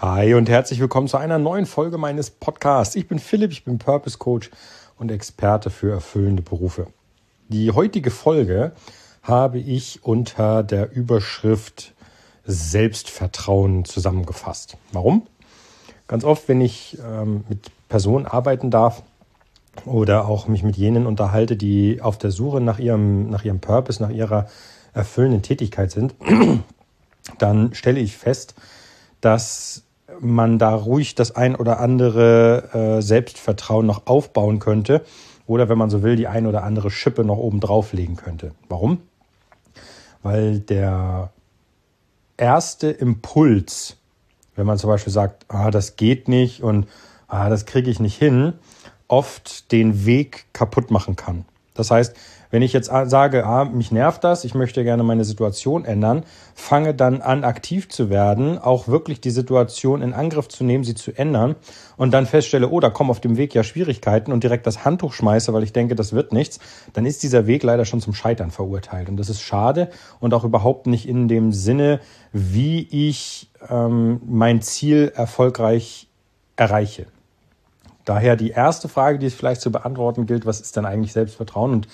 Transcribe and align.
Hi 0.00 0.34
und 0.34 0.48
herzlich 0.48 0.80
willkommen 0.80 1.06
zu 1.06 1.18
einer 1.18 1.38
neuen 1.38 1.66
Folge 1.66 1.98
meines 1.98 2.28
Podcasts. 2.28 2.96
Ich 2.96 3.06
bin 3.06 3.20
Philipp, 3.20 3.52
ich 3.52 3.64
bin 3.64 3.78
Purpose 3.78 4.18
Coach 4.18 4.50
und 4.98 5.12
Experte 5.12 5.70
für 5.70 5.92
erfüllende 5.92 6.42
Berufe. 6.42 6.88
Die 7.48 7.70
heutige 7.70 8.10
Folge 8.10 8.72
habe 9.22 9.58
ich 9.58 10.02
unter 10.02 10.64
der 10.64 10.90
Überschrift 10.90 11.94
Selbstvertrauen 12.44 13.84
zusammengefasst. 13.84 14.76
Warum? 14.90 15.28
Ganz 16.08 16.24
oft, 16.24 16.48
wenn 16.48 16.60
ich 16.60 16.98
ähm, 17.00 17.44
mit 17.48 17.70
Personen 17.88 18.26
arbeiten 18.26 18.72
darf 18.72 19.04
oder 19.84 20.26
auch 20.26 20.48
mich 20.48 20.64
mit 20.64 20.76
jenen 20.76 21.06
unterhalte, 21.06 21.56
die 21.56 22.02
auf 22.02 22.18
der 22.18 22.32
Suche 22.32 22.60
nach 22.60 22.80
ihrem, 22.80 23.30
nach 23.30 23.44
ihrem 23.44 23.60
Purpose, 23.60 24.02
nach 24.02 24.10
ihrer 24.10 24.48
erfüllenden 24.92 25.42
Tätigkeit 25.42 25.92
sind, 25.92 26.16
dann 27.38 27.74
stelle 27.74 28.00
ich 28.00 28.16
fest, 28.16 28.56
dass 29.24 29.84
man 30.20 30.58
da 30.58 30.74
ruhig 30.74 31.14
das 31.14 31.34
ein 31.34 31.56
oder 31.56 31.80
andere 31.80 32.98
äh, 32.98 33.02
Selbstvertrauen 33.02 33.86
noch 33.86 34.06
aufbauen 34.06 34.58
könnte 34.58 35.04
oder 35.46 35.68
wenn 35.68 35.78
man 35.78 35.90
so 35.90 36.02
will, 36.02 36.16
die 36.16 36.28
ein 36.28 36.46
oder 36.46 36.62
andere 36.62 36.90
Schippe 36.90 37.24
noch 37.24 37.38
oben 37.38 37.60
drauflegen 37.60 38.16
könnte. 38.16 38.52
Warum? 38.68 38.98
Weil 40.22 40.60
der 40.60 41.30
erste 42.36 42.90
Impuls, 42.90 43.96
wenn 44.56 44.66
man 44.66 44.78
zum 44.78 44.88
Beispiel 44.88 45.12
sagt, 45.12 45.46
ah, 45.48 45.70
das 45.70 45.96
geht 45.96 46.28
nicht 46.28 46.62
und 46.62 46.86
ah, 47.28 47.48
das 47.48 47.66
kriege 47.66 47.90
ich 47.90 48.00
nicht 48.00 48.18
hin, 48.18 48.54
oft 49.08 49.70
den 49.72 50.06
Weg 50.06 50.46
kaputt 50.52 50.90
machen 50.90 51.16
kann. 51.16 51.44
Das 51.74 51.90
heißt, 51.90 52.14
wenn 52.50 52.62
ich 52.62 52.72
jetzt 52.72 52.86
sage, 52.86 53.44
ah, 53.44 53.64
mich 53.64 53.90
nervt 53.90 54.22
das, 54.22 54.44
ich 54.44 54.54
möchte 54.54 54.84
gerne 54.84 55.02
meine 55.02 55.24
Situation 55.24 55.84
ändern, 55.84 56.22
fange 56.54 56.94
dann 56.94 57.20
an, 57.20 57.42
aktiv 57.42 57.88
zu 57.88 58.10
werden, 58.10 58.58
auch 58.58 58.86
wirklich 58.86 59.20
die 59.20 59.30
Situation 59.30 60.00
in 60.02 60.12
Angriff 60.12 60.46
zu 60.46 60.62
nehmen, 60.62 60.84
sie 60.84 60.94
zu 60.94 61.10
ändern 61.10 61.56
und 61.96 62.14
dann 62.14 62.26
feststelle, 62.26 62.68
oh, 62.68 62.78
da 62.78 62.90
kommen 62.90 63.10
auf 63.10 63.20
dem 63.20 63.36
Weg 63.36 63.54
ja 63.54 63.64
Schwierigkeiten 63.64 64.30
und 64.30 64.44
direkt 64.44 64.68
das 64.68 64.84
Handtuch 64.84 65.14
schmeiße, 65.14 65.52
weil 65.52 65.64
ich 65.64 65.72
denke, 65.72 65.96
das 65.96 66.12
wird 66.12 66.32
nichts, 66.32 66.60
dann 66.92 67.06
ist 67.06 67.24
dieser 67.24 67.48
Weg 67.48 67.64
leider 67.64 67.84
schon 67.84 68.00
zum 68.00 68.14
Scheitern 68.14 68.52
verurteilt. 68.52 69.08
Und 69.08 69.16
das 69.16 69.28
ist 69.28 69.40
schade 69.40 69.90
und 70.20 70.32
auch 70.32 70.44
überhaupt 70.44 70.86
nicht 70.86 71.08
in 71.08 71.26
dem 71.26 71.52
Sinne, 71.52 71.98
wie 72.32 72.86
ich 72.88 73.50
ähm, 73.68 74.20
mein 74.24 74.62
Ziel 74.62 75.12
erfolgreich 75.16 76.08
erreiche. 76.54 77.06
Daher 78.04 78.36
die 78.36 78.50
erste 78.50 78.88
Frage, 78.88 79.18
die 79.18 79.26
es 79.26 79.34
vielleicht 79.34 79.60
zu 79.60 79.72
beantworten 79.72 80.26
gilt, 80.26 80.46
was 80.46 80.60
ist 80.60 80.76
denn 80.76 80.84
eigentlich 80.84 81.12
Selbstvertrauen 81.12 81.72
und 81.72 81.88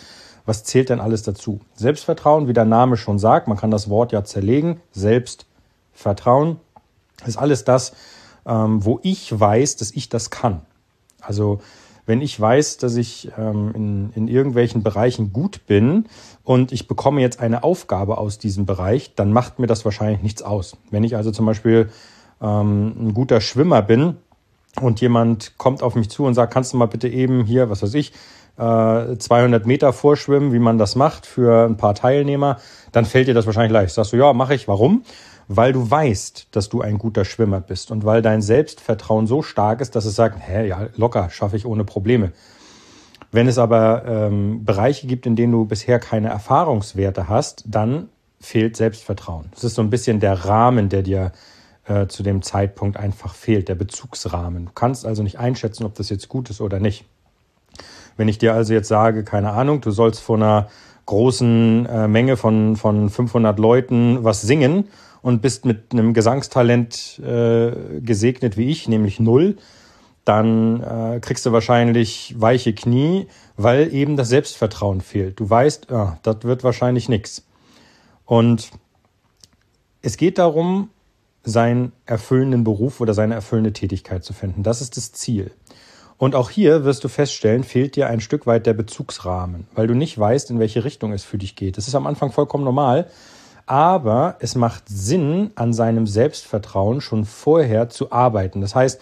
was 0.47 0.64
zählt 0.64 0.89
denn 0.89 1.00
alles 1.00 1.22
dazu? 1.22 1.61
Selbstvertrauen, 1.75 2.48
wie 2.48 2.52
der 2.52 2.64
Name 2.64 2.97
schon 2.97 3.19
sagt, 3.19 3.47
man 3.47 3.56
kann 3.56 3.70
das 3.70 3.89
Wort 3.89 4.12
ja 4.12 4.25
zerlegen, 4.25 4.80
Selbstvertrauen 4.91 6.58
ist 7.27 7.36
alles 7.36 7.64
das, 7.64 7.92
ähm, 8.47 8.84
wo 8.84 8.98
ich 9.02 9.39
weiß, 9.39 9.77
dass 9.77 9.92
ich 9.92 10.08
das 10.08 10.30
kann. 10.30 10.62
Also 11.20 11.61
wenn 12.06 12.22
ich 12.22 12.41
weiß, 12.41 12.78
dass 12.78 12.97
ich 12.97 13.30
ähm, 13.39 13.72
in, 13.74 14.11
in 14.14 14.28
irgendwelchen 14.28 14.83
Bereichen 14.83 15.33
gut 15.33 15.67
bin 15.67 16.06
und 16.42 16.72
ich 16.72 16.89
bekomme 16.89 17.20
jetzt 17.20 17.39
eine 17.39 17.62
Aufgabe 17.62 18.19
aus 18.19 18.39
diesem 18.39 18.67
Bereich, 18.67 19.14
dann 19.14 19.33
macht 19.33 19.58
mir 19.58 19.67
das 19.67 19.84
wahrscheinlich 19.84 20.22
nichts 20.22 20.42
aus. 20.42 20.77
Wenn 20.91 21.05
ich 21.05 21.14
also 21.14 21.30
zum 21.30 21.47
Beispiel 21.47 21.91
ähm, 22.41 22.95
ein 22.98 23.14
guter 23.14 23.41
Schwimmer 23.41 23.83
bin, 23.83 24.17
und 24.80 25.00
jemand 25.00 25.58
kommt 25.58 25.82
auf 25.82 25.94
mich 25.94 26.10
zu 26.10 26.24
und 26.24 26.34
sagt, 26.34 26.52
kannst 26.52 26.72
du 26.72 26.76
mal 26.76 26.86
bitte 26.86 27.08
eben 27.08 27.44
hier, 27.44 27.70
was 27.70 27.82
weiß 27.82 27.94
ich, 27.94 28.12
200 28.56 29.64
äh, 29.64 29.66
Meter 29.66 29.92
vorschwimmen, 29.92 30.52
wie 30.52 30.58
man 30.58 30.77
das 30.77 30.94
macht 30.94 31.24
für 31.24 31.66
ein 31.66 31.78
paar 31.78 31.94
Teilnehmer, 31.94 32.58
dann 32.92 33.06
fällt 33.06 33.27
dir 33.27 33.34
das 33.34 33.46
wahrscheinlich 33.46 33.72
leicht. 33.72 33.94
Sagst 33.94 34.12
du, 34.12 34.18
ja, 34.18 34.34
mache 34.34 34.54
ich. 34.54 34.68
Warum? 34.68 35.02
Weil 35.48 35.72
du 35.72 35.90
weißt, 35.90 36.48
dass 36.50 36.68
du 36.68 36.82
ein 36.82 36.98
guter 36.98 37.24
Schwimmer 37.24 37.60
bist 37.60 37.90
und 37.90 38.04
weil 38.04 38.20
dein 38.20 38.42
Selbstvertrauen 38.42 39.27
so 39.27 39.40
stark 39.42 39.80
ist, 39.80 39.96
dass 39.96 40.04
es 40.04 40.14
sagt, 40.14 40.38
hä, 40.46 40.68
ja, 40.68 40.88
locker, 40.96 41.30
schaffe 41.30 41.56
ich 41.56 41.64
ohne 41.64 41.84
Probleme. 41.84 42.32
Wenn 43.32 43.48
es 43.48 43.58
aber 43.58 44.05
ähm, 44.06 44.64
Bereiche 44.64 45.06
gibt, 45.06 45.24
in 45.24 45.36
denen 45.36 45.52
du 45.52 45.64
bisher 45.64 45.98
keine 45.98 46.28
Erfahrungswerte 46.28 47.28
hast, 47.28 47.64
dann 47.66 48.08
fehlt 48.40 48.77
Selbstvertrauen. 48.77 49.46
Das 49.55 49.64
ist 49.64 49.74
so 49.74 49.83
ein 49.83 49.90
bisschen 49.90 50.20
der 50.20 50.45
Rahmen, 50.45 50.89
der 50.89 51.02
dir 51.02 51.33
äh, 51.90 52.06
zu 52.06 52.23
dem 52.23 52.40
Zeitpunkt 52.40 52.96
einfach 52.96 53.34
fehlt, 53.34 53.68
der 53.68 53.74
Bezugsrahmen. 53.74 54.67
Du 54.67 54.73
kannst 54.73 55.05
also 55.05 55.24
nicht 55.24 55.40
einschätzen, 55.40 55.84
ob 55.84 55.95
das 55.96 56.08
jetzt 56.08 56.28
gut 56.28 56.48
ist 56.48 56.61
oder 56.61 56.78
nicht. 56.78 57.05
Wenn 58.17 58.28
ich 58.28 58.39
dir 58.39 58.55
also 58.55 58.73
jetzt 58.73 58.86
sage, 58.86 59.24
keine 59.24 59.51
Ahnung, 59.51 59.80
du 59.80 59.90
sollst 59.90 60.20
vor 60.20 60.36
einer 60.36 60.68
großen 61.06 61.86
äh, 61.86 62.06
Menge 62.06 62.36
von, 62.36 62.77
von 62.77 63.11
500 63.11 63.58
Leuten 63.58 64.23
was 64.23 64.42
singen 64.42 64.89
und 65.20 65.42
bist 65.42 65.64
mit 65.64 65.92
einem 65.92 66.14
Gesangstalent 66.14 67.18
äh, 67.18 67.73
gesegnet 68.01 68.57
wie 68.57 68.70
ich, 68.70 68.86
nämlich 68.86 69.18
null, 69.18 69.57
dann 70.24 70.83
äh, 70.83 71.18
kriegst 71.20 71.45
du 71.45 71.51
wahrscheinlich 71.51 72.36
weiche 72.39 72.72
Knie, 72.72 73.27
weil 73.57 73.92
eben 73.92 74.17
das 74.17 74.28
Selbstvertrauen 74.28 75.01
fehlt. 75.01 75.40
Du 75.40 75.51
weißt, 75.51 75.89
ja, 75.90 76.18
das 76.22 76.45
wird 76.45 76.62
wahrscheinlich 76.62 77.08
nichts. 77.08 77.45
Und 78.27 78.70
es 80.02 80.17
geht 80.17 80.39
darum, 80.39 80.90
seinen 81.42 81.92
erfüllenden 82.06 82.64
Beruf 82.64 83.01
oder 83.01 83.14
seine 83.14 83.34
erfüllende 83.34 83.73
Tätigkeit 83.73 84.24
zu 84.24 84.33
finden. 84.33 84.62
Das 84.62 84.80
ist 84.80 84.96
das 84.96 85.12
Ziel. 85.12 85.52
Und 86.18 86.34
auch 86.34 86.51
hier 86.51 86.84
wirst 86.84 87.02
du 87.02 87.08
feststellen, 87.08 87.64
fehlt 87.64 87.96
dir 87.96 88.08
ein 88.08 88.20
Stück 88.20 88.46
weit 88.46 88.67
der 88.67 88.74
Bezugsrahmen, 88.74 89.67
weil 89.74 89.86
du 89.86 89.95
nicht 89.95 90.18
weißt, 90.18 90.51
in 90.51 90.58
welche 90.58 90.84
Richtung 90.84 91.12
es 91.12 91.24
für 91.24 91.39
dich 91.39 91.56
geht. 91.56 91.78
Das 91.78 91.89
ist 91.89 91.95
am 91.95 92.06
Anfang 92.06 92.30
vollkommen 92.30 92.64
normal, 92.64 93.06
aber 93.64 94.36
es 94.40 94.55
macht 94.55 94.84
Sinn, 94.86 95.51
an 95.55 95.73
seinem 95.73 96.06
Selbstvertrauen 96.06 97.01
schon 97.01 97.24
vorher 97.24 97.89
zu 97.89 98.12
arbeiten. 98.12 98.61
Das 98.61 98.74
heißt, 98.74 99.01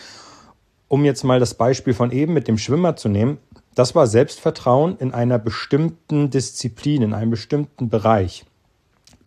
um 0.86 1.04
jetzt 1.04 1.24
mal 1.24 1.40
das 1.40 1.54
Beispiel 1.54 1.92
von 1.92 2.12
eben 2.12 2.34
mit 2.34 2.46
dem 2.46 2.56
Schwimmer 2.56 2.94
zu 2.94 3.08
nehmen, 3.08 3.38
das 3.74 3.94
war 3.94 4.06
Selbstvertrauen 4.06 4.96
in 4.98 5.12
einer 5.12 5.38
bestimmten 5.38 6.30
Disziplin, 6.30 7.02
in 7.02 7.14
einem 7.14 7.30
bestimmten 7.30 7.88
Bereich. 7.88 8.44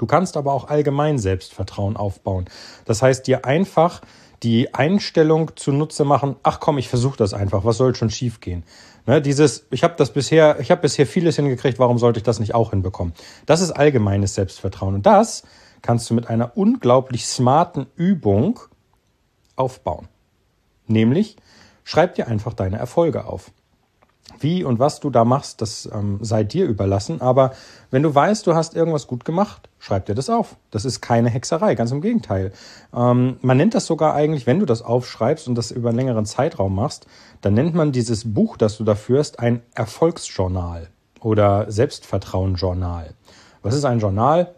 Du 0.01 0.07
kannst 0.07 0.35
aber 0.35 0.51
auch 0.51 0.67
allgemein 0.67 1.19
Selbstvertrauen 1.19 1.95
aufbauen. 1.95 2.45
Das 2.85 3.03
heißt, 3.03 3.28
dir 3.28 3.45
einfach 3.45 4.01
die 4.41 4.73
Einstellung 4.73 5.51
zunutze 5.56 6.06
machen, 6.06 6.38
ach 6.41 6.59
komm, 6.59 6.79
ich 6.79 6.89
versuche 6.89 7.17
das 7.17 7.35
einfach, 7.35 7.66
was 7.66 7.78
soll 7.78 7.94
schon 7.94 8.09
schiefgehen? 8.09 8.63
Ne, 9.06 9.22
dieses, 9.22 9.67
ich 9.69 9.84
habe 9.84 9.94
das 9.97 10.11
bisher, 10.11 10.59
ich 10.59 10.72
habe 10.72 10.81
bisher 10.81 11.06
vieles 11.06 11.35
hingekriegt, 11.35 11.78
warum 11.78 12.00
sollte 12.00 12.17
ich 12.17 12.23
das 12.23 12.40
nicht 12.40 12.56
auch 12.56 12.72
hinbekommen? 12.72 13.13
Das 13.45 13.61
ist 13.61 13.69
allgemeines 13.69 14.34
Selbstvertrauen. 14.34 14.95
Und 14.95 15.06
das 15.06 15.44
kannst 15.84 16.09
du 16.09 16.16
mit 16.16 16.28
einer 16.31 16.57
unglaublich 16.57 17.28
smarten 17.28 17.85
Übung 17.95 18.59
aufbauen. 19.56 20.07
Nämlich, 20.88 21.38
schreib 21.84 22.16
dir 22.16 22.28
einfach 22.28 22.53
deine 22.53 22.79
Erfolge 22.79 23.25
auf. 23.25 23.51
Wie 24.39 24.63
und 24.63 24.79
was 24.79 24.99
du 24.99 25.09
da 25.09 25.25
machst, 25.25 25.61
das 25.61 25.89
ähm, 25.93 26.19
sei 26.21 26.43
dir 26.43 26.65
überlassen. 26.65 27.21
Aber 27.21 27.51
wenn 27.89 28.03
du 28.03 28.13
weißt, 28.13 28.45
du 28.47 28.55
hast 28.55 28.75
irgendwas 28.75 29.07
gut 29.07 29.25
gemacht, 29.25 29.69
schreib 29.79 30.05
dir 30.05 30.15
das 30.15 30.29
auf. 30.29 30.55
Das 30.71 30.85
ist 30.85 31.01
keine 31.01 31.29
Hexerei, 31.29 31.75
ganz 31.75 31.91
im 31.91 32.01
Gegenteil. 32.01 32.51
Ähm, 32.93 33.37
man 33.41 33.57
nennt 33.57 33.75
das 33.75 33.85
sogar 33.85 34.13
eigentlich, 34.13 34.47
wenn 34.47 34.59
du 34.59 34.65
das 34.65 34.81
aufschreibst 34.81 35.47
und 35.47 35.55
das 35.55 35.71
über 35.71 35.89
einen 35.89 35.97
längeren 35.97 36.25
Zeitraum 36.25 36.75
machst, 36.75 37.07
dann 37.41 37.53
nennt 37.53 37.75
man 37.75 37.91
dieses 37.91 38.33
Buch, 38.33 38.57
das 38.57 38.77
du 38.77 38.83
da 38.83 38.95
führst, 38.95 39.39
ein 39.39 39.61
Erfolgsjournal 39.75 40.87
oder 41.19 41.71
Selbstvertrauenjournal. 41.71 43.13
Was 43.61 43.75
ist 43.75 43.85
ein 43.85 43.99
Journal? 43.99 44.55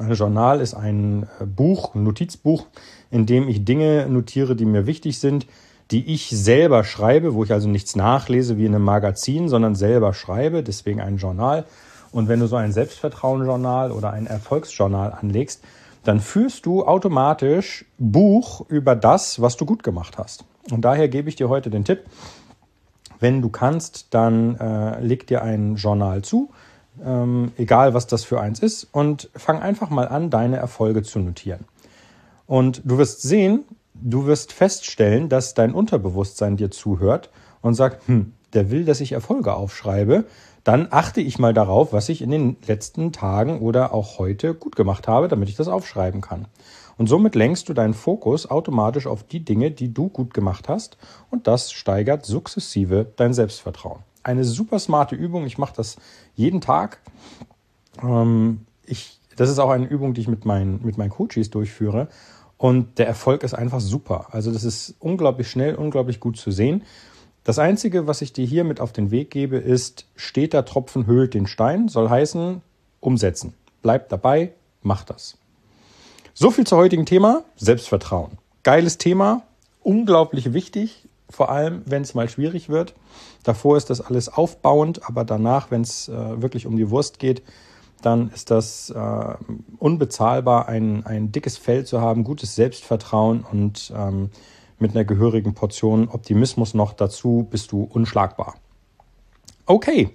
Ein 0.00 0.14
Journal 0.14 0.60
ist 0.60 0.74
ein 0.74 1.28
äh, 1.40 1.46
Buch, 1.46 1.94
ein 1.94 2.02
Notizbuch, 2.02 2.66
in 3.10 3.26
dem 3.26 3.48
ich 3.48 3.64
Dinge 3.64 4.08
notiere, 4.08 4.56
die 4.56 4.64
mir 4.64 4.86
wichtig 4.86 5.20
sind, 5.20 5.46
die 5.94 6.12
ich 6.12 6.28
selber 6.28 6.82
schreibe, 6.82 7.34
wo 7.34 7.44
ich 7.44 7.52
also 7.52 7.68
nichts 7.68 7.94
nachlese 7.94 8.58
wie 8.58 8.66
in 8.66 8.74
einem 8.74 8.82
Magazin, 8.82 9.48
sondern 9.48 9.76
selber 9.76 10.12
schreibe, 10.12 10.64
deswegen 10.64 11.00
ein 11.00 11.18
Journal. 11.18 11.66
Und 12.10 12.26
wenn 12.26 12.40
du 12.40 12.48
so 12.48 12.56
ein 12.56 12.72
Selbstvertrauensjournal 12.72 13.92
oder 13.92 14.10
ein 14.10 14.26
Erfolgsjournal 14.26 15.12
anlegst, 15.12 15.62
dann 16.02 16.18
führst 16.18 16.66
du 16.66 16.84
automatisch 16.84 17.84
Buch 17.96 18.68
über 18.68 18.96
das, 18.96 19.40
was 19.40 19.56
du 19.56 19.66
gut 19.66 19.84
gemacht 19.84 20.18
hast. 20.18 20.44
Und 20.68 20.84
daher 20.84 21.06
gebe 21.06 21.28
ich 21.28 21.36
dir 21.36 21.48
heute 21.48 21.70
den 21.70 21.84
Tipp, 21.84 22.00
wenn 23.20 23.40
du 23.40 23.48
kannst, 23.48 24.08
dann 24.10 24.56
äh, 24.58 24.98
leg 25.00 25.28
dir 25.28 25.42
ein 25.42 25.76
Journal 25.76 26.22
zu, 26.22 26.50
ähm, 27.04 27.52
egal 27.56 27.94
was 27.94 28.08
das 28.08 28.24
für 28.24 28.40
eins 28.40 28.58
ist, 28.58 28.88
und 28.90 29.30
fang 29.36 29.62
einfach 29.62 29.90
mal 29.90 30.08
an, 30.08 30.28
deine 30.28 30.56
Erfolge 30.56 31.04
zu 31.04 31.20
notieren. 31.20 31.66
Und 32.48 32.82
du 32.84 32.98
wirst 32.98 33.22
sehen, 33.22 33.62
du 33.94 34.26
wirst 34.26 34.52
feststellen, 34.52 35.28
dass 35.28 35.54
dein 35.54 35.72
Unterbewusstsein 35.72 36.56
dir 36.56 36.70
zuhört 36.70 37.30
und 37.62 37.74
sagt, 37.74 38.06
hm, 38.08 38.32
der 38.52 38.70
will, 38.70 38.84
dass 38.84 39.00
ich 39.00 39.12
Erfolge 39.12 39.54
aufschreibe, 39.54 40.24
dann 40.62 40.88
achte 40.90 41.20
ich 41.20 41.38
mal 41.38 41.52
darauf, 41.52 41.92
was 41.92 42.08
ich 42.08 42.22
in 42.22 42.30
den 42.30 42.56
letzten 42.66 43.12
Tagen 43.12 43.60
oder 43.60 43.92
auch 43.92 44.18
heute 44.18 44.54
gut 44.54 44.76
gemacht 44.76 45.08
habe, 45.08 45.28
damit 45.28 45.48
ich 45.48 45.56
das 45.56 45.68
aufschreiben 45.68 46.20
kann. 46.20 46.46
Und 46.96 47.08
somit 47.08 47.34
lenkst 47.34 47.68
du 47.68 47.74
deinen 47.74 47.94
Fokus 47.94 48.50
automatisch 48.50 49.06
auf 49.06 49.24
die 49.24 49.44
Dinge, 49.44 49.70
die 49.70 49.92
du 49.92 50.08
gut 50.08 50.32
gemacht 50.32 50.68
hast 50.68 50.96
und 51.30 51.46
das 51.46 51.72
steigert 51.72 52.24
sukzessive 52.24 53.06
dein 53.16 53.34
Selbstvertrauen. 53.34 54.00
Eine 54.22 54.44
super 54.44 54.78
smarte 54.78 55.16
Übung, 55.16 55.44
ich 55.44 55.58
mache 55.58 55.74
das 55.76 55.96
jeden 56.34 56.60
Tag. 56.60 57.00
Ähm, 58.02 58.60
ich, 58.86 59.20
das 59.36 59.50
ist 59.50 59.58
auch 59.58 59.70
eine 59.70 59.86
Übung, 59.86 60.14
die 60.14 60.22
ich 60.22 60.28
mit 60.28 60.44
meinen, 60.46 60.80
mit 60.84 60.96
meinen 60.96 61.10
Coaches 61.10 61.50
durchführe 61.50 62.08
und 62.64 62.98
der 62.98 63.06
Erfolg 63.06 63.42
ist 63.42 63.52
einfach 63.52 63.80
super. 63.80 64.28
Also 64.30 64.50
das 64.50 64.64
ist 64.64 64.94
unglaublich 64.98 65.50
schnell, 65.50 65.74
unglaublich 65.74 66.18
gut 66.18 66.38
zu 66.38 66.50
sehen. 66.50 66.82
Das 67.44 67.58
Einzige, 67.58 68.06
was 68.06 68.22
ich 68.22 68.32
dir 68.32 68.46
hier 68.46 68.64
mit 68.64 68.80
auf 68.80 68.90
den 68.90 69.10
Weg 69.10 69.30
gebe, 69.30 69.58
ist, 69.58 70.06
steter 70.16 70.64
Tropfen 70.64 71.04
höhlt 71.04 71.34
den 71.34 71.46
Stein, 71.46 71.88
soll 71.88 72.08
heißen, 72.08 72.62
umsetzen. 73.00 73.52
Bleib 73.82 74.08
dabei, 74.08 74.52
mach 74.80 75.04
das. 75.04 75.36
So 76.32 76.50
viel 76.50 76.66
zum 76.66 76.78
heutigen 76.78 77.04
Thema, 77.04 77.44
Selbstvertrauen. 77.56 78.38
Geiles 78.62 78.96
Thema, 78.96 79.42
unglaublich 79.82 80.54
wichtig, 80.54 81.06
vor 81.28 81.50
allem 81.50 81.82
wenn 81.84 82.00
es 82.00 82.14
mal 82.14 82.30
schwierig 82.30 82.70
wird. 82.70 82.94
Davor 83.42 83.76
ist 83.76 83.90
das 83.90 84.00
alles 84.00 84.30
aufbauend, 84.30 85.06
aber 85.06 85.26
danach, 85.26 85.70
wenn 85.70 85.82
es 85.82 86.08
äh, 86.08 86.40
wirklich 86.40 86.64
um 86.64 86.78
die 86.78 86.88
Wurst 86.88 87.18
geht, 87.18 87.42
dann 88.04 88.30
ist 88.30 88.50
das 88.50 88.90
äh, 88.90 89.34
unbezahlbar, 89.78 90.68
ein, 90.68 91.04
ein 91.06 91.32
dickes 91.32 91.56
Fell 91.56 91.84
zu 91.84 92.00
haben, 92.00 92.24
gutes 92.24 92.54
Selbstvertrauen 92.54 93.44
und 93.50 93.92
ähm, 93.96 94.30
mit 94.78 94.92
einer 94.92 95.04
gehörigen 95.04 95.54
Portion 95.54 96.08
Optimismus 96.08 96.74
noch 96.74 96.92
dazu 96.92 97.46
bist 97.50 97.72
du 97.72 97.82
unschlagbar. 97.84 98.54
Okay, 99.66 100.10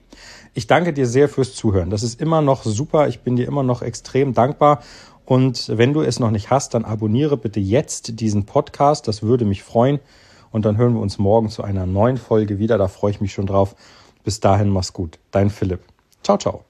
ich 0.54 0.68
danke 0.68 0.94
dir 0.94 1.08
sehr 1.08 1.28
fürs 1.28 1.56
Zuhören. 1.56 1.90
Das 1.90 2.04
ist 2.04 2.22
immer 2.22 2.42
noch 2.42 2.64
super. 2.64 3.08
Ich 3.08 3.22
bin 3.22 3.36
dir 3.36 3.48
immer 3.48 3.64
noch 3.64 3.82
extrem 3.82 4.34
dankbar. 4.34 4.84
Und 5.26 5.70
wenn 5.70 5.94
du 5.94 6.02
es 6.02 6.20
noch 6.20 6.32
nicht 6.32 6.50
hast, 6.50 6.74
dann 6.74 6.86
abonniere 6.86 7.38
bitte 7.38 7.60
jetzt 7.60 8.20
diesen 8.20 8.46
Podcast. 8.46 9.08
Das 9.08 9.24
würde 9.24 9.46
mich 9.46 9.64
freuen. 9.64 10.00
Und 10.52 10.66
dann 10.66 10.78
hören 10.78 10.94
wir 10.94 11.02
uns 11.02 11.18
morgen 11.18 11.50
zu 11.50 11.64
einer 11.64 11.86
neuen 11.86 12.18
Folge 12.18 12.60
wieder. 12.60 12.78
Da 12.78 12.88
freue 12.88 13.12
ich 13.12 13.22
mich 13.22 13.34
schon 13.34 13.46
drauf. 13.46 13.76
Bis 14.24 14.40
dahin, 14.40 14.70
mach's 14.70 14.94
gut. 14.94 15.20
Dein 15.32 15.50
Philipp. 15.50 15.82
Ciao, 16.24 16.38
ciao. 16.38 16.69